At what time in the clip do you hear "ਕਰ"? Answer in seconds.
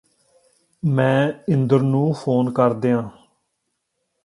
2.51-2.73